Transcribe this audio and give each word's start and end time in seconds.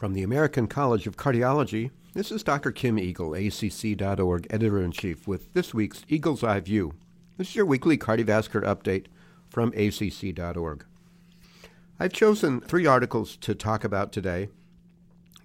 From 0.00 0.14
the 0.14 0.22
American 0.22 0.66
College 0.66 1.06
of 1.06 1.18
Cardiology, 1.18 1.90
this 2.14 2.32
is 2.32 2.42
Dr. 2.42 2.72
Kim 2.72 2.98
Eagle, 2.98 3.34
ACC.org 3.34 4.46
editor 4.48 4.80
in 4.80 4.92
chief, 4.92 5.28
with 5.28 5.52
this 5.52 5.74
week's 5.74 6.06
Eagle's 6.08 6.42
Eye 6.42 6.60
View. 6.60 6.94
This 7.36 7.48
is 7.48 7.56
your 7.56 7.66
weekly 7.66 7.98
cardiovascular 7.98 8.64
update 8.64 9.08
from 9.50 9.74
ACC.org. 9.74 10.86
I've 11.98 12.14
chosen 12.14 12.62
three 12.62 12.86
articles 12.86 13.36
to 13.42 13.54
talk 13.54 13.84
about 13.84 14.10
today 14.10 14.48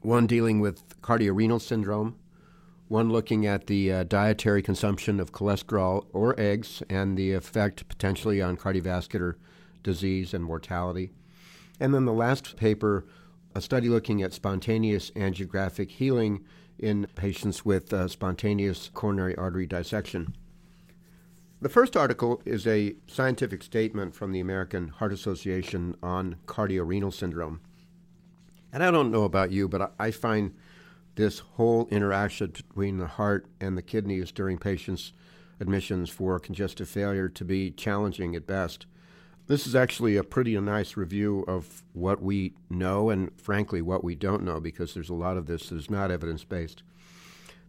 one 0.01 0.25
dealing 0.25 0.61
with 0.61 1.01
cardiorenal 1.01 1.59
syndrome, 1.59 2.15
one 2.87 3.09
looking 3.09 3.45
at 3.45 3.67
the 3.67 3.91
uh, 3.91 4.03
dietary 4.05 4.61
consumption 4.61 5.19
of 5.19 5.33
cholesterol 5.33 6.05
or 6.13 6.33
eggs 6.39 6.81
and 6.89 7.17
the 7.17 7.33
effect 7.33 7.89
potentially 7.89 8.41
on 8.41 8.55
cardiovascular 8.55 9.35
disease 9.83 10.33
and 10.33 10.45
mortality, 10.45 11.11
and 11.77 11.93
then 11.93 12.05
the 12.05 12.13
last 12.13 12.55
paper 12.55 13.03
a 13.55 13.61
study 13.61 13.87
looking 13.87 14.21
at 14.21 14.33
spontaneous 14.33 15.11
angiographic 15.11 15.89
healing 15.89 16.43
in 16.77 17.07
patients 17.15 17.63
with 17.63 17.93
uh, 17.93 18.05
spontaneous 18.09 18.91
coronary 18.93 19.33
artery 19.37 19.65
dissection. 19.65 20.35
The 21.61 21.69
first 21.69 21.95
article 21.95 22.41
is 22.43 22.67
a 22.67 22.95
scientific 23.07 23.63
statement 23.63 24.13
from 24.13 24.33
the 24.33 24.41
American 24.41 24.89
Heart 24.89 25.13
Association 25.13 25.95
on 26.03 26.35
cardiorenal 26.45 27.11
syndrome. 27.11 27.61
And 28.73 28.83
I 28.83 28.91
don't 28.91 29.09
know 29.09 29.23
about 29.23 29.51
you, 29.51 29.69
but 29.69 29.93
I 29.97 30.11
find 30.11 30.53
this 31.15 31.39
whole 31.39 31.87
interaction 31.89 32.51
between 32.51 32.97
the 32.97 33.07
heart 33.07 33.47
and 33.61 33.77
the 33.77 33.81
kidneys 33.81 34.33
during 34.33 34.57
patients' 34.57 35.13
admissions 35.61 36.09
for 36.09 36.39
congestive 36.39 36.89
failure 36.89 37.29
to 37.29 37.45
be 37.45 37.71
challenging 37.71 38.35
at 38.35 38.45
best. 38.45 38.85
This 39.47 39.67
is 39.67 39.75
actually 39.75 40.17
a 40.17 40.23
pretty 40.23 40.59
nice 40.59 40.97
review 40.97 41.45
of 41.47 41.83
what 41.93 42.19
we 42.19 42.55
know 42.67 43.11
and, 43.11 43.29
frankly, 43.39 43.79
what 43.79 44.03
we 44.03 44.15
don't 44.15 44.43
know, 44.43 44.59
because 44.59 44.93
there's 44.93 45.09
a 45.09 45.13
lot 45.13 45.37
of 45.37 45.45
this 45.45 45.69
that 45.69 45.75
is 45.75 45.89
not 45.89 46.09
evidence 46.09 46.43
based. 46.43 46.81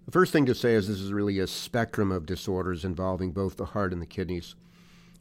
The 0.07 0.11
first 0.11 0.33
thing 0.33 0.47
to 0.47 0.55
say 0.55 0.73
is 0.73 0.89
this 0.89 1.01
is 1.01 1.13
really 1.13 1.39
a 1.39 1.47
spectrum 1.47 2.11
of 2.11 2.25
disorders 2.25 2.83
involving 2.83 3.33
both 3.33 3.57
the 3.57 3.67
heart 3.67 3.93
and 3.93 4.01
the 4.01 4.07
kidneys, 4.07 4.55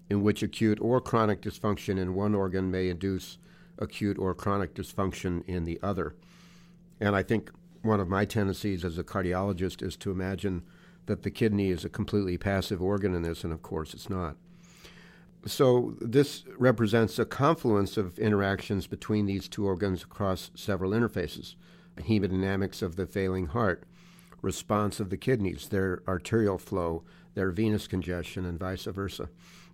in 0.09 0.23
which 0.23 0.43
acute 0.43 0.79
or 0.79 1.01
chronic 1.01 1.41
dysfunction 1.41 1.99
in 1.99 2.15
one 2.15 2.33
organ 2.33 2.71
may 2.71 2.87
induce 2.87 3.37
acute 3.77 4.17
or 4.17 4.33
chronic 4.33 4.73
dysfunction 4.73 5.43
in 5.47 5.65
the 5.65 5.77
other. 5.83 6.15
And 7.01 7.17
I 7.17 7.23
think 7.23 7.51
one 7.81 7.99
of 7.99 8.07
my 8.07 8.23
tendencies 8.23 8.85
as 8.85 8.97
a 8.97 9.03
cardiologist 9.03 9.81
is 9.81 9.97
to 9.97 10.11
imagine 10.11 10.63
that 11.07 11.23
the 11.23 11.31
kidney 11.31 11.69
is 11.71 11.83
a 11.83 11.89
completely 11.89 12.37
passive 12.37 12.81
organ 12.81 13.13
in 13.13 13.23
this, 13.23 13.43
and 13.43 13.51
of 13.51 13.61
course 13.61 13.93
it's 13.93 14.09
not. 14.09 14.37
So, 15.47 15.95
this 16.01 16.43
represents 16.57 17.19
a 17.19 17.25
confluence 17.25 17.97
of 17.97 18.17
interactions 18.17 18.87
between 18.87 19.27
these 19.27 19.47
two 19.47 19.65
organs 19.65 20.01
across 20.01 20.49
several 20.55 20.91
interfaces 20.91 21.55
hemodynamics 21.97 22.81
of 22.81 22.97
the 22.97 23.05
failing 23.05 23.47
heart, 23.47 23.83
response 24.41 24.99
of 24.99 25.09
the 25.09 25.17
kidneys, 25.17 25.69
their 25.69 26.01
arterial 26.07 26.57
flow, 26.57 27.03
their 27.35 27.51
venous 27.51 27.87
congestion, 27.87 28.45
and 28.45 28.59
vice 28.59 28.85
versa. 28.85 29.29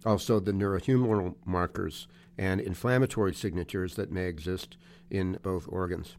Also, 0.06 0.40
the 0.40 0.52
neurohumoral 0.52 1.36
markers 1.46 2.08
and 2.38 2.60
inflammatory 2.60 3.34
signatures 3.34 3.96
that 3.96 4.12
may 4.12 4.26
exist 4.26 4.78
in 5.10 5.40
both 5.42 5.66
organs. 5.70 6.16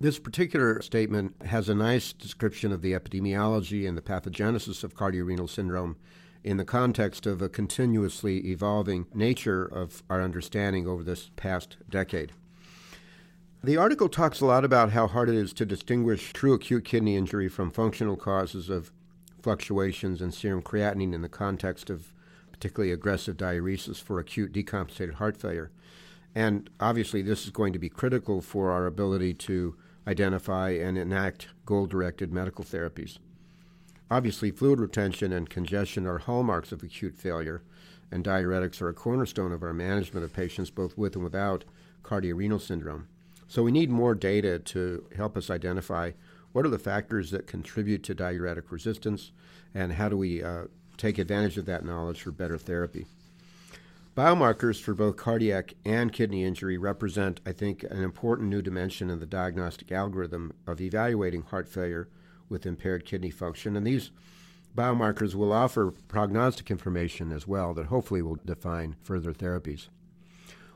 This 0.00 0.18
particular 0.18 0.80
statement 0.82 1.34
has 1.44 1.68
a 1.68 1.74
nice 1.74 2.12
description 2.12 2.72
of 2.72 2.82
the 2.82 2.92
epidemiology 2.92 3.88
and 3.88 3.96
the 3.96 4.02
pathogenesis 4.02 4.82
of 4.82 4.96
cardiorenal 4.96 5.46
syndrome 5.46 5.96
in 6.44 6.56
the 6.56 6.64
context 6.64 7.26
of 7.26 7.40
a 7.40 7.48
continuously 7.48 8.38
evolving 8.50 9.06
nature 9.14 9.64
of 9.64 10.02
our 10.10 10.20
understanding 10.20 10.86
over 10.86 11.02
this 11.02 11.30
past 11.36 11.76
decade. 11.88 12.32
The 13.64 13.76
article 13.76 14.08
talks 14.08 14.40
a 14.40 14.46
lot 14.46 14.64
about 14.64 14.90
how 14.90 15.06
hard 15.06 15.28
it 15.28 15.36
is 15.36 15.52
to 15.54 15.64
distinguish 15.64 16.32
true 16.32 16.52
acute 16.52 16.84
kidney 16.84 17.16
injury 17.16 17.48
from 17.48 17.70
functional 17.70 18.16
causes 18.16 18.68
of 18.68 18.90
fluctuations 19.40 20.20
in 20.20 20.32
serum 20.32 20.62
creatinine 20.62 21.14
in 21.14 21.22
the 21.22 21.28
context 21.28 21.88
of 21.88 22.12
particularly 22.50 22.92
aggressive 22.92 23.36
diuresis 23.36 24.00
for 24.00 24.18
acute 24.18 24.52
decompensated 24.52 25.14
heart 25.14 25.36
failure. 25.36 25.70
And 26.34 26.70
obviously, 26.80 27.22
this 27.22 27.44
is 27.44 27.50
going 27.50 27.72
to 27.72 27.78
be 27.78 27.88
critical 27.88 28.40
for 28.40 28.70
our 28.70 28.86
ability 28.86 29.34
to 29.34 29.76
identify 30.06 30.70
and 30.70 30.98
enact 30.98 31.48
goal 31.66 31.86
directed 31.86 32.32
medical 32.32 32.64
therapies. 32.64 33.18
Obviously, 34.12 34.50
fluid 34.50 34.78
retention 34.78 35.32
and 35.32 35.48
congestion 35.48 36.06
are 36.06 36.18
hallmarks 36.18 36.70
of 36.70 36.82
acute 36.82 37.16
failure, 37.16 37.62
and 38.10 38.22
diuretics 38.22 38.82
are 38.82 38.90
a 38.90 38.92
cornerstone 38.92 39.52
of 39.52 39.62
our 39.62 39.72
management 39.72 40.22
of 40.22 40.34
patients 40.34 40.68
both 40.68 40.98
with 40.98 41.14
and 41.14 41.24
without 41.24 41.64
cardiorenal 42.02 42.58
syndrome. 42.58 43.08
So, 43.48 43.62
we 43.62 43.72
need 43.72 43.88
more 43.88 44.14
data 44.14 44.58
to 44.58 45.06
help 45.16 45.34
us 45.34 45.48
identify 45.48 46.10
what 46.52 46.66
are 46.66 46.68
the 46.68 46.78
factors 46.78 47.30
that 47.30 47.46
contribute 47.46 48.02
to 48.02 48.14
diuretic 48.14 48.70
resistance, 48.70 49.32
and 49.74 49.94
how 49.94 50.10
do 50.10 50.18
we 50.18 50.42
uh, 50.42 50.64
take 50.98 51.16
advantage 51.16 51.56
of 51.56 51.64
that 51.64 51.82
knowledge 51.82 52.20
for 52.20 52.32
better 52.32 52.58
therapy. 52.58 53.06
Biomarkers 54.14 54.78
for 54.78 54.92
both 54.92 55.16
cardiac 55.16 55.72
and 55.86 56.12
kidney 56.12 56.44
injury 56.44 56.76
represent, 56.76 57.40
I 57.46 57.52
think, 57.52 57.82
an 57.84 58.02
important 58.04 58.50
new 58.50 58.60
dimension 58.60 59.08
in 59.08 59.20
the 59.20 59.26
diagnostic 59.26 59.90
algorithm 59.90 60.52
of 60.66 60.82
evaluating 60.82 61.44
heart 61.44 61.66
failure 61.66 62.08
with 62.52 62.66
impaired 62.66 63.04
kidney 63.04 63.30
function. 63.30 63.74
And 63.76 63.84
these 63.84 64.12
biomarkers 64.76 65.34
will 65.34 65.52
offer 65.52 65.92
prognostic 66.06 66.70
information 66.70 67.32
as 67.32 67.48
well 67.48 67.74
that 67.74 67.86
hopefully 67.86 68.22
will 68.22 68.38
define 68.44 68.94
further 69.02 69.32
therapies. 69.32 69.88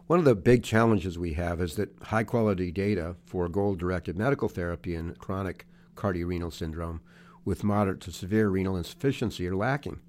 One 0.06 0.18
of 0.18 0.24
the 0.24 0.34
big 0.34 0.62
challenges 0.62 1.18
we 1.18 1.34
have 1.34 1.60
is 1.60 1.76
that 1.76 1.94
high 2.02 2.24
quality 2.24 2.72
data 2.72 3.16
for 3.24 3.48
goal 3.48 3.74
directed 3.74 4.16
medical 4.16 4.48
therapy 4.48 4.94
in 4.94 5.14
chronic 5.16 5.66
cardiorenal 5.94 6.50
syndrome 6.50 7.00
with 7.44 7.64
moderate 7.64 8.00
to 8.02 8.12
severe 8.12 8.48
renal 8.48 8.76
insufficiency 8.76 9.46
are 9.46 9.56
lacking. 9.56 10.00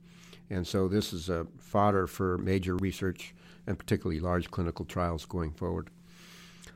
And 0.49 0.65
so 0.65 0.87
this 0.87 1.13
is 1.13 1.29
a 1.29 1.47
fodder 1.59 2.07
for 2.07 2.37
major 2.37 2.75
research 2.75 3.33
and 3.65 3.77
particularly 3.77 4.19
large 4.19 4.49
clinical 4.49 4.85
trials 4.85 5.25
going 5.25 5.51
forward. 5.51 5.89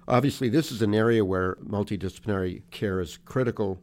Obviously, 0.08 0.50
this 0.50 0.72
is 0.72 0.81
an 0.81 0.94
area 0.94 1.23
where 1.23 1.56
multidisciplinary 1.56 2.63
care 2.72 3.00
is 3.00 3.18
critical 3.18 3.79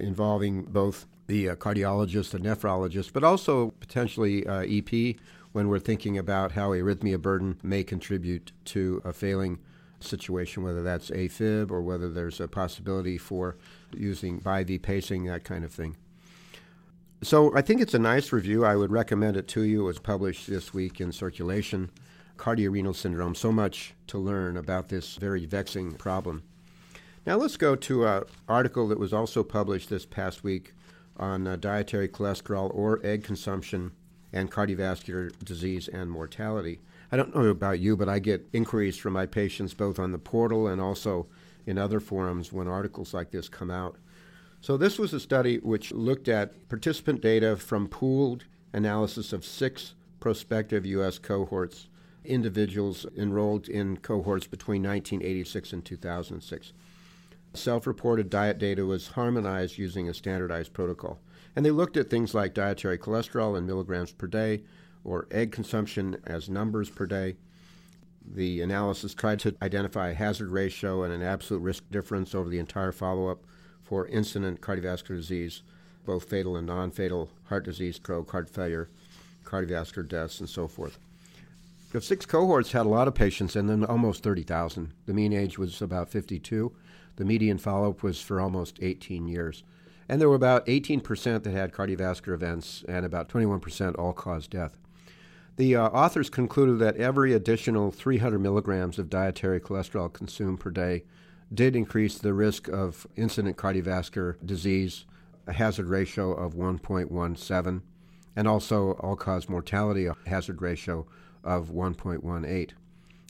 involving 0.00 0.62
both 0.62 1.06
the 1.26 1.50
uh, 1.50 1.56
cardiologist, 1.56 2.30
the 2.30 2.38
nephrologist, 2.38 3.12
but 3.12 3.24
also 3.24 3.70
potentially 3.80 4.46
uh, 4.46 4.64
EP 4.66 5.16
when 5.52 5.68
we're 5.68 5.78
thinking 5.78 6.18
about 6.18 6.52
how 6.52 6.70
arrhythmia 6.70 7.20
burden 7.20 7.58
may 7.62 7.82
contribute 7.82 8.52
to 8.64 9.00
a 9.04 9.12
failing 9.12 9.58
situation, 10.00 10.62
whether 10.62 10.82
that's 10.82 11.10
AFib 11.10 11.70
or 11.70 11.82
whether 11.82 12.10
there's 12.10 12.40
a 12.40 12.48
possibility 12.48 13.18
for 13.18 13.56
using 13.96 14.40
BiV 14.40 14.82
pacing, 14.82 15.24
that 15.24 15.44
kind 15.44 15.64
of 15.64 15.72
thing. 15.72 15.96
So 17.22 17.56
I 17.56 17.62
think 17.62 17.80
it's 17.80 17.94
a 17.94 17.98
nice 17.98 18.32
review. 18.32 18.64
I 18.64 18.76
would 18.76 18.92
recommend 18.92 19.36
it 19.36 19.48
to 19.48 19.62
you. 19.62 19.80
It 19.80 19.84
was 19.84 19.98
published 19.98 20.46
this 20.46 20.74
week 20.74 21.00
in 21.00 21.12
Circulation. 21.12 21.90
Cardiorenal 22.36 22.92
syndrome, 22.92 23.34
so 23.34 23.50
much 23.50 23.94
to 24.08 24.18
learn 24.18 24.58
about 24.58 24.90
this 24.90 25.16
very 25.16 25.46
vexing 25.46 25.92
problem. 25.92 26.42
Now 27.26 27.38
let's 27.38 27.56
go 27.56 27.74
to 27.74 28.06
an 28.06 28.22
article 28.48 28.86
that 28.86 29.00
was 29.00 29.12
also 29.12 29.42
published 29.42 29.90
this 29.90 30.06
past 30.06 30.44
week 30.44 30.74
on 31.16 31.48
uh, 31.48 31.56
dietary 31.56 32.06
cholesterol 32.06 32.72
or 32.72 33.00
egg 33.02 33.24
consumption 33.24 33.90
and 34.32 34.48
cardiovascular 34.48 35.32
disease 35.44 35.88
and 35.88 36.08
mortality. 36.08 36.78
I 37.10 37.16
don't 37.16 37.34
know 37.34 37.46
about 37.46 37.80
you, 37.80 37.96
but 37.96 38.08
I 38.08 38.20
get 38.20 38.48
inquiries 38.52 38.96
from 38.96 39.14
my 39.14 39.26
patients 39.26 39.74
both 39.74 39.98
on 39.98 40.12
the 40.12 40.18
portal 40.18 40.68
and 40.68 40.80
also 40.80 41.26
in 41.66 41.78
other 41.78 41.98
forums 41.98 42.52
when 42.52 42.68
articles 42.68 43.12
like 43.12 43.32
this 43.32 43.48
come 43.48 43.72
out. 43.72 43.96
So, 44.60 44.76
this 44.76 44.96
was 44.96 45.12
a 45.12 45.18
study 45.18 45.58
which 45.58 45.90
looked 45.90 46.28
at 46.28 46.68
participant 46.68 47.22
data 47.22 47.56
from 47.56 47.88
pooled 47.88 48.44
analysis 48.72 49.32
of 49.32 49.44
six 49.44 49.94
prospective 50.20 50.86
U.S. 50.86 51.18
cohorts, 51.18 51.88
individuals 52.24 53.04
enrolled 53.16 53.68
in 53.68 53.96
cohorts 53.96 54.46
between 54.46 54.84
1986 54.84 55.72
and 55.72 55.84
2006 55.84 56.72
self 57.56 57.86
reported 57.86 58.30
diet 58.30 58.58
data 58.58 58.84
was 58.84 59.08
harmonized 59.08 59.78
using 59.78 60.08
a 60.08 60.14
standardized 60.14 60.72
protocol. 60.72 61.18
And 61.54 61.64
they 61.64 61.70
looked 61.70 61.96
at 61.96 62.10
things 62.10 62.34
like 62.34 62.54
dietary 62.54 62.98
cholesterol 62.98 63.56
in 63.56 63.66
milligrams 63.66 64.12
per 64.12 64.26
day 64.26 64.62
or 65.04 65.26
egg 65.30 65.52
consumption 65.52 66.16
as 66.26 66.48
numbers 66.48 66.90
per 66.90 67.06
day. 67.06 67.36
The 68.28 68.60
analysis 68.60 69.14
tried 69.14 69.38
to 69.40 69.54
identify 69.62 70.08
a 70.08 70.14
hazard 70.14 70.50
ratio 70.50 71.04
and 71.04 71.12
an 71.12 71.22
absolute 71.22 71.60
risk 71.60 71.84
difference 71.90 72.34
over 72.34 72.48
the 72.48 72.58
entire 72.58 72.92
follow 72.92 73.28
up 73.28 73.44
for 73.82 74.06
incident 74.08 74.60
cardiovascular 74.60 75.16
disease, 75.16 75.62
both 76.04 76.28
fatal 76.28 76.56
and 76.56 76.66
non 76.66 76.90
fatal 76.90 77.30
heart 77.44 77.64
disease, 77.64 77.96
stroke, 77.96 78.30
heart 78.32 78.50
failure, 78.50 78.88
cardiovascular 79.44 80.06
deaths, 80.06 80.40
and 80.40 80.48
so 80.48 80.66
forth. 80.66 80.98
The 81.96 82.02
six 82.02 82.26
cohorts 82.26 82.72
had 82.72 82.84
a 82.84 82.90
lot 82.90 83.08
of 83.08 83.14
patients 83.14 83.56
and 83.56 83.70
then 83.70 83.82
almost 83.82 84.22
30,000. 84.22 84.92
The 85.06 85.14
mean 85.14 85.32
age 85.32 85.58
was 85.58 85.80
about 85.80 86.10
52. 86.10 86.70
The 87.16 87.24
median 87.24 87.56
follow 87.56 87.88
up 87.88 88.02
was 88.02 88.20
for 88.20 88.38
almost 88.38 88.78
18 88.82 89.26
years. 89.26 89.62
And 90.06 90.20
there 90.20 90.28
were 90.28 90.34
about 90.34 90.66
18% 90.66 91.42
that 91.42 91.50
had 91.50 91.72
cardiovascular 91.72 92.34
events 92.34 92.84
and 92.86 93.06
about 93.06 93.30
21% 93.30 93.98
all 93.98 94.12
cause 94.12 94.46
death. 94.46 94.76
The 95.56 95.74
uh, 95.74 95.88
authors 95.88 96.28
concluded 96.28 96.80
that 96.80 96.98
every 96.98 97.32
additional 97.32 97.90
300 97.90 98.40
milligrams 98.40 98.98
of 98.98 99.08
dietary 99.08 99.58
cholesterol 99.58 100.12
consumed 100.12 100.60
per 100.60 100.68
day 100.68 101.04
did 101.54 101.74
increase 101.74 102.18
the 102.18 102.34
risk 102.34 102.68
of 102.68 103.06
incident 103.16 103.56
cardiovascular 103.56 104.36
disease, 104.44 105.06
a 105.46 105.54
hazard 105.54 105.86
ratio 105.86 106.34
of 106.34 106.52
1.17, 106.52 107.80
and 108.36 108.46
also 108.46 108.90
all 109.00 109.16
cause 109.16 109.48
mortality, 109.48 110.04
a 110.04 110.14
hazard 110.26 110.60
ratio 110.60 111.06
of 111.46 111.70
1.18. 111.70 112.72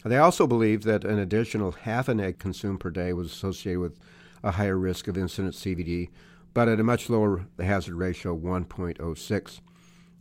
They 0.04 0.18
also 0.18 0.46
believed 0.46 0.84
that 0.84 1.04
an 1.04 1.18
additional 1.18 1.72
half 1.72 2.08
an 2.08 2.20
egg 2.20 2.38
consumed 2.38 2.80
per 2.80 2.90
day 2.90 3.12
was 3.12 3.30
associated 3.30 3.80
with 3.80 3.98
a 4.42 4.52
higher 4.52 4.78
risk 4.78 5.08
of 5.08 5.18
incident 5.18 5.54
CVD, 5.54 6.08
but 6.54 6.68
at 6.68 6.80
a 6.80 6.84
much 6.84 7.10
lower 7.10 7.46
hazard 7.58 7.94
ratio, 7.94 8.36
1.06, 8.36 9.60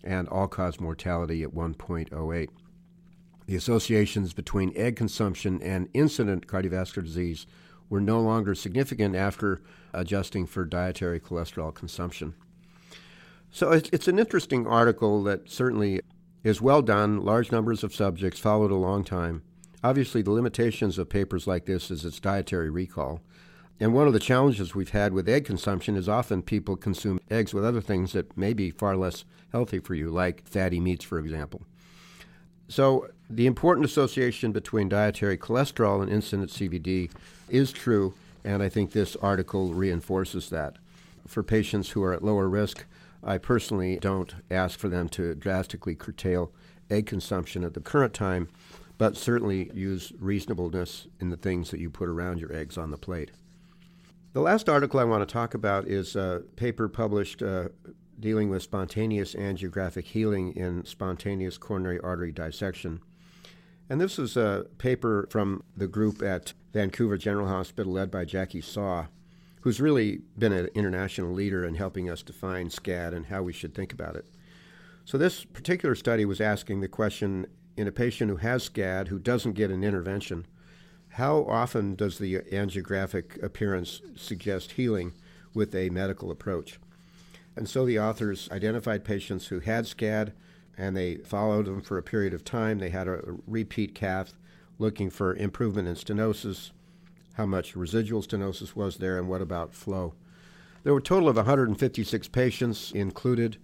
and 0.03 0.27
all 0.29 0.47
cause 0.47 0.79
mortality 0.79 1.43
at 1.43 1.53
1.08. 1.53 2.49
The 3.47 3.55
associations 3.55 4.33
between 4.33 4.75
egg 4.75 4.95
consumption 4.95 5.61
and 5.61 5.87
incident 5.93 6.47
cardiovascular 6.47 7.03
disease 7.03 7.45
were 7.89 8.01
no 8.01 8.19
longer 8.19 8.55
significant 8.55 9.15
after 9.15 9.61
adjusting 9.93 10.47
for 10.47 10.65
dietary 10.65 11.19
cholesterol 11.19 11.73
consumption. 11.73 12.33
So 13.51 13.71
it's, 13.71 13.89
it's 13.93 14.07
an 14.07 14.17
interesting 14.17 14.65
article 14.65 15.23
that 15.23 15.49
certainly 15.49 16.01
is 16.45 16.61
well 16.61 16.83
done, 16.83 17.25
large 17.25 17.51
numbers 17.51 17.83
of 17.83 17.93
subjects, 17.93 18.39
followed 18.39 18.69
a 18.69 18.75
long 18.75 19.03
time. 19.03 19.41
Obviously, 19.83 20.21
the 20.21 20.29
limitations 20.29 20.99
of 20.99 21.09
papers 21.09 21.47
like 21.47 21.65
this 21.65 21.89
is 21.89 22.05
its 22.05 22.19
dietary 22.19 22.69
recall. 22.69 23.19
And 23.79 23.95
one 23.95 24.05
of 24.05 24.13
the 24.13 24.19
challenges 24.19 24.75
we've 24.75 24.91
had 24.91 25.11
with 25.11 25.27
egg 25.27 25.43
consumption 25.43 25.95
is 25.95 26.07
often 26.07 26.43
people 26.43 26.77
consume 26.77 27.19
eggs 27.31 27.51
with 27.51 27.65
other 27.65 27.81
things 27.81 28.13
that 28.13 28.37
may 28.37 28.53
be 28.53 28.69
far 28.69 28.95
less 28.95 29.25
healthy 29.51 29.79
for 29.79 29.95
you, 29.95 30.11
like 30.11 30.47
fatty 30.47 30.79
meats, 30.79 31.03
for 31.03 31.17
example. 31.17 31.63
So, 32.67 33.07
the 33.27 33.47
important 33.47 33.85
association 33.85 34.51
between 34.51 34.87
dietary 34.87 35.39
cholesterol 35.39 36.03
and 36.03 36.11
incident 36.11 36.51
CVD 36.51 37.09
is 37.49 37.71
true, 37.71 38.13
and 38.43 38.61
I 38.61 38.69
think 38.69 38.91
this 38.91 39.15
article 39.15 39.73
reinforces 39.73 40.51
that. 40.51 40.77
For 41.27 41.41
patients 41.41 41.89
who 41.89 42.03
are 42.03 42.13
at 42.13 42.23
lower 42.23 42.47
risk, 42.47 42.85
I 43.25 43.39
personally 43.39 43.97
don't 43.97 44.35
ask 44.51 44.77
for 44.77 44.87
them 44.87 45.09
to 45.09 45.33
drastically 45.33 45.95
curtail 45.95 46.51
egg 46.91 47.07
consumption 47.07 47.63
at 47.63 47.73
the 47.73 47.81
current 47.81 48.13
time, 48.13 48.49
but 48.99 49.17
certainly 49.17 49.71
use 49.73 50.13
reasonableness 50.19 51.07
in 51.19 51.31
the 51.31 51.37
things 51.37 51.71
that 51.71 51.79
you 51.79 51.89
put 51.89 52.07
around 52.07 52.39
your 52.39 52.55
eggs 52.55 52.77
on 52.77 52.91
the 52.91 52.97
plate. 52.97 53.31
The 54.33 54.41
last 54.41 54.69
article 54.69 54.99
I 54.99 55.05
want 55.05 55.27
to 55.27 55.33
talk 55.33 55.53
about 55.53 55.87
is 55.87 56.15
a 56.15 56.43
paper 56.55 56.87
published 56.87 57.41
uh, 57.41 57.69
dealing 58.19 58.49
with 58.49 58.61
spontaneous 58.61 59.33
angiographic 59.33 60.03
healing 60.03 60.55
in 60.55 60.85
spontaneous 60.85 61.57
coronary 61.57 61.99
artery 61.99 62.31
dissection. 62.31 63.01
And 63.89 63.99
this 63.99 64.19
is 64.19 64.37
a 64.37 64.67
paper 64.77 65.27
from 65.29 65.63
the 65.75 65.87
group 65.87 66.21
at 66.21 66.53
Vancouver 66.73 67.17
General 67.17 67.47
Hospital 67.47 67.93
led 67.93 68.11
by 68.11 68.25
Jackie 68.25 68.61
Saw, 68.61 69.07
who's 69.65 69.81
really 69.81 70.21
been 70.37 70.53
an 70.53 70.69
international 70.75 71.33
leader 71.33 71.65
in 71.65 71.73
helping 71.73 72.07
us 72.07 72.21
define 72.21 72.69
SCAD 72.69 73.15
and 73.15 73.25
how 73.25 73.41
we 73.41 73.51
should 73.51 73.73
think 73.73 73.91
about 73.91 74.15
it. 74.15 74.27
So, 75.05 75.17
this 75.17 75.43
particular 75.43 75.95
study 75.95 76.23
was 76.23 76.39
asking 76.39 76.81
the 76.81 76.87
question 76.87 77.47
in 77.75 77.87
a 77.87 77.91
patient 77.91 78.29
who 78.29 78.37
has 78.37 78.69
SCAD 78.69 79.07
who 79.07 79.17
doesn't 79.17 79.53
get 79.53 79.71
an 79.71 79.83
intervention, 79.83 80.45
how 81.09 81.45
often 81.45 81.95
does 81.95 82.19
the 82.19 82.41
angiographic 82.51 83.41
appearance 83.41 84.01
suggest 84.15 84.73
healing 84.73 85.13
with 85.55 85.73
a 85.73 85.89
medical 85.89 86.29
approach? 86.29 86.79
And 87.55 87.67
so 87.67 87.87
the 87.87 87.99
authors 87.99 88.47
identified 88.51 89.03
patients 89.03 89.47
who 89.47 89.61
had 89.61 89.85
SCAD 89.85 90.33
and 90.77 90.95
they 90.95 91.15
followed 91.15 91.65
them 91.65 91.81
for 91.81 91.97
a 91.97 92.03
period 92.03 92.35
of 92.35 92.45
time. 92.45 92.77
They 92.77 92.91
had 92.91 93.07
a 93.07 93.19
repeat 93.47 93.95
cath 93.95 94.37
looking 94.77 95.09
for 95.09 95.35
improvement 95.35 95.87
in 95.87 95.95
stenosis, 95.95 96.69
how 97.35 97.45
much 97.45 97.75
residual 97.75 98.21
stenosis 98.21 98.75
was 98.75 98.97
there, 98.97 99.17
and 99.17 99.29
what 99.29 99.41
about 99.41 99.73
flow. 99.73 100.13
There 100.83 100.93
were 100.93 100.99
a 100.99 101.03
total 101.03 101.29
of 101.29 101.35
156 101.35 102.27
patients 102.29 102.91
included. 102.91 103.57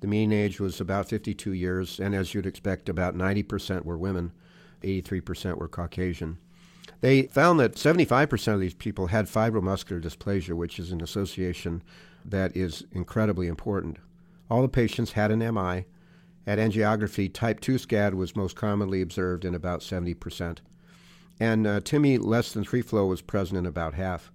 The 0.00 0.06
mean 0.06 0.32
age 0.32 0.60
was 0.60 0.80
about 0.80 1.08
52 1.08 1.52
years, 1.52 1.98
and 1.98 2.14
as 2.14 2.34
you'd 2.34 2.46
expect, 2.46 2.88
about 2.88 3.16
90% 3.16 3.84
were 3.84 3.98
women, 3.98 4.32
83% 4.82 5.56
were 5.56 5.68
Caucasian. 5.68 6.38
They 7.00 7.22
found 7.22 7.60
that 7.60 7.74
75% 7.74 8.54
of 8.54 8.60
these 8.60 8.74
people 8.74 9.08
had 9.08 9.26
fibromuscular 9.26 10.02
dysplasia, 10.02 10.54
which 10.54 10.78
is 10.78 10.90
an 10.90 11.00
association 11.00 11.82
that 12.24 12.56
is 12.56 12.84
incredibly 12.92 13.46
important. 13.46 13.98
All 14.50 14.62
the 14.62 14.68
patients 14.68 15.12
had 15.12 15.30
an 15.30 15.40
MI. 15.40 15.84
At 16.46 16.58
angiography, 16.58 17.32
type 17.32 17.60
2 17.60 17.74
SCAD 17.74 18.14
was 18.14 18.34
most 18.34 18.56
commonly 18.56 19.02
observed 19.02 19.44
in 19.44 19.54
about 19.54 19.80
70%. 19.80 20.58
And 21.40 21.66
uh, 21.66 21.80
TIMI 21.80 22.18
less 22.18 22.52
than 22.52 22.64
3 22.64 22.82
flow 22.82 23.06
was 23.06 23.22
present 23.22 23.58
in 23.58 23.66
about 23.66 23.94
half. 23.94 24.32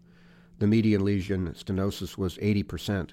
The 0.60 0.68
median 0.68 1.04
lesion 1.04 1.54
stenosis 1.54 2.18
was 2.18 2.38
80%. 2.38 3.12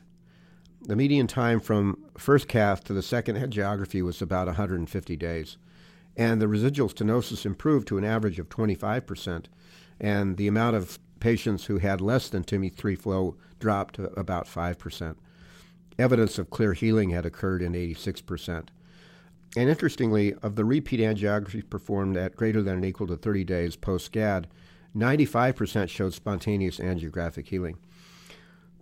The 0.83 0.97
median 0.97 1.27
time 1.27 1.61
from 1.61 2.05
first 2.17 2.49
cath 2.49 2.85
to 2.85 2.93
the 2.93 3.03
second 3.03 3.37
angiography 3.37 4.03
was 4.03 4.23
about 4.23 4.47
150 4.47 5.17
days 5.17 5.57
and 6.17 6.41
the 6.41 6.49
residual 6.49 6.89
stenosis 6.89 7.47
improved 7.47 7.89
to 7.89 7.99
an 7.99 8.05
average 8.05 8.39
of 8.39 8.49
25%, 8.49 9.47
and 10.01 10.37
the 10.37 10.49
amount 10.49 10.77
of 10.77 10.99
patients 11.21 11.67
who 11.67 11.79
had 11.79 12.01
less 12.01 12.29
than 12.29 12.45
TIMI 12.45 12.71
3 12.71 12.95
flow 12.95 13.37
dropped 13.59 13.95
to 13.97 14.05
about 14.19 14.47
5%. 14.47 15.17
Evidence 15.99 16.39
of 16.39 16.51
clear 16.51 16.73
healing 16.73 17.11
had 17.11 17.27
occurred 17.27 17.63
in 17.63 17.73
86%. 17.73 18.69
And 19.57 19.69
interestingly, 19.69 20.35
of 20.35 20.55
the 20.55 20.65
repeat 20.65 21.01
angiography 21.01 21.69
performed 21.69 22.17
at 22.17 22.37
greater 22.37 22.63
than 22.63 22.85
or 22.85 22.87
equal 22.87 23.09
to 23.09 23.17
30 23.17 23.45
days 23.45 23.77
post 23.77 24.13
SCAD, 24.13 24.45
95% 24.97 25.89
showed 25.89 26.15
spontaneous 26.15 26.79
angiographic 26.79 27.47
healing. 27.49 27.79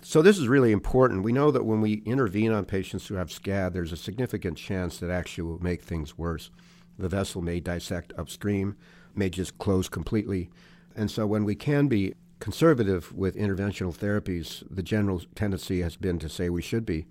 So, 0.01 0.23
this 0.23 0.39
is 0.39 0.47
really 0.47 0.71
important. 0.71 1.25
We 1.25 1.33
know 1.33 1.51
that 1.51 1.65
when 1.65 1.81
we 1.81 2.03
intervene 2.05 2.53
on 2.53 2.67
patients 2.67 3.07
who 3.07 3.17
have 3.17 3.29
SCAD, 3.29 3.73
there's 3.73 3.93
a 3.93 3.97
significant 3.97 4.57
chance 4.57 4.99
that 4.99 5.11
actually 5.11 5.45
will 5.45 5.63
make 5.63 5.83
things 5.83 6.17
worse. 6.17 6.51
The 6.99 7.09
vessel 7.09 7.43
may 7.43 7.61
dissect 7.61 8.13
upstream, 8.17 8.77
may 9.15 9.31
just 9.31 9.59
close 9.59 9.89
completely. 9.89 10.51
And 10.95 11.11
so 11.11 11.27
when 11.27 11.45
we 11.45 11.55
can 11.55 11.89
be 11.89 12.15
conservative 12.41 13.13
with 13.13 13.37
interventional 13.37 13.97
therapies, 13.97 14.63
the 14.71 14.83
general 14.83 15.23
tendency 15.35 15.81
has 15.83 15.97
been 15.97 16.19
to 16.21 16.29
say 16.29 16.49
we 16.49 16.63
should 16.63 16.87
be. 16.87 17.07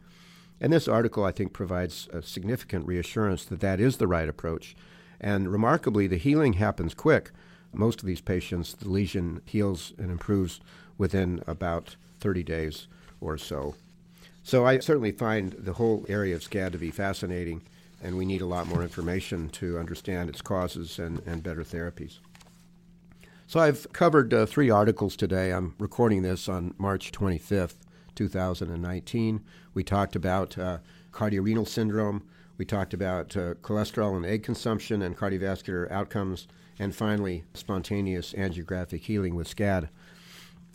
And 0.60 0.74
this 0.74 0.88
article, 0.88 1.24
I 1.24 1.32
think, 1.32 1.54
provides 1.54 2.08
a 2.12 2.22
significant 2.22 2.88
reassurance 2.88 3.46
that 3.46 3.60
that 3.60 3.80
is 3.80 3.98
the 3.98 4.08
right 4.08 4.28
approach. 4.28 4.76
And 5.20 5.52
remarkably, 5.52 6.08
the 6.08 6.18
healing 6.18 6.54
happens 6.54 6.94
quick. 6.94 7.32
Most 7.74 8.00
of 8.00 8.08
these 8.08 8.22
patients, 8.22 8.74
the 8.74 8.90
lesion 8.90 9.42
heals 9.46 9.94
and 9.98 10.10
improves 10.10 10.60
within 10.98 11.44
about 11.46 11.96
30 12.20 12.44
days 12.44 12.88
or 13.22 13.38
so. 13.38 13.76
So 14.44 14.66
I 14.66 14.80
certainly 14.80 15.12
find 15.12 15.54
the 15.54 15.74
whole 15.74 16.06
area 16.08 16.36
of 16.36 16.42
SCAD 16.42 16.72
to 16.72 16.78
be 16.78 16.92
fascinating 16.92 17.62
and 18.02 18.18
we 18.18 18.26
need 18.26 18.42
a 18.42 18.46
lot 18.46 18.68
more 18.68 18.84
information 18.84 19.50
to 19.50 19.80
understand 19.80 20.30
its 20.30 20.42
causes 20.42 21.00
and, 21.00 21.22
and 21.26 21.44
better 21.44 21.64
therapies. 21.64 22.20
So 23.48 23.60
I've 23.60 23.92
covered 23.94 24.34
uh, 24.34 24.46
three 24.46 24.70
articles 24.70 25.16
today. 25.16 25.52
I'm 25.52 25.74
recording 25.80 26.22
this 26.22 26.50
on 26.50 26.76
March 26.78 27.12
25th, 27.12 27.76
2019. 28.18 29.42
We 29.74 29.84
talked 29.84 30.16
about 30.16 30.58
uh, 30.58 30.80
cardiorenal 31.12 31.66
syndrome. 31.66 32.24
We 32.58 32.66
talked 32.66 32.94
about 32.94 33.38
uh, 33.38 33.54
cholesterol 33.56 34.18
and 34.18 34.26
egg 34.26 34.44
consumption 34.44 35.02
and 35.02 35.16
cardiovascular 35.16 35.90
outcomes. 35.92 36.48
And 36.80 36.94
finally, 36.94 37.44
spontaneous 37.54 38.34
angiographic 38.34 39.02
healing 39.02 39.36
with 39.36 39.56
SCAD. 39.56 39.90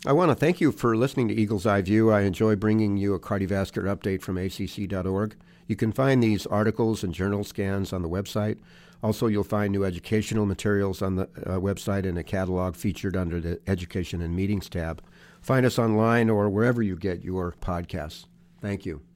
I 0.05 0.11
want 0.11 0.31
to 0.31 0.35
thank 0.35 0.59
you 0.59 0.71
for 0.71 0.97
listening 0.97 1.29
to 1.29 1.33
Eagle's 1.33 1.65
Eye 1.65 1.81
View. 1.81 2.11
I 2.11 2.21
enjoy 2.21 2.57
bringing 2.57 2.97
you 2.97 3.13
a 3.13 3.19
cardiovascular 3.19 3.85
update 3.95 4.21
from 4.21 4.37
acc.org. 4.37 5.35
You 5.67 5.75
can 5.77 5.93
find 5.93 6.21
these 6.21 6.45
articles 6.45 7.03
and 7.03 7.13
journal 7.13 7.45
scans 7.45 7.93
on 7.93 8.01
the 8.01 8.09
website. 8.09 8.57
Also, 9.01 9.27
you'll 9.27 9.43
find 9.43 9.71
new 9.71 9.85
educational 9.85 10.45
materials 10.45 11.01
on 11.01 11.15
the 11.15 11.23
uh, 11.23 11.59
website 11.59 12.07
and 12.07 12.17
a 12.17 12.23
catalog 12.23 12.75
featured 12.75 13.15
under 13.15 13.39
the 13.39 13.59
Education 13.67 14.21
and 14.21 14.35
Meetings 14.35 14.69
tab. 14.69 15.01
Find 15.43 15.65
us 15.65 15.77
online 15.77 16.29
or 16.29 16.49
wherever 16.49 16.81
you 16.81 16.95
get 16.95 17.23
your 17.23 17.53
podcasts. 17.61 18.25
Thank 18.61 18.85
you. 18.85 19.03